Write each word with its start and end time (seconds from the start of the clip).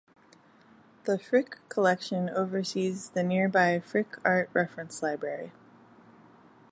The 1.03 1.19
Frick 1.19 1.57
Collection 1.69 2.27
oversees 2.27 3.11
the 3.11 3.21
nearby 3.21 3.77
Frick 3.79 4.17
Art 4.25 4.49
Reference 4.51 5.03
Library. 5.03 5.51